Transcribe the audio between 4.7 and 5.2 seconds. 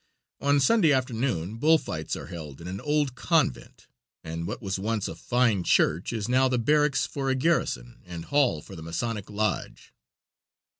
once a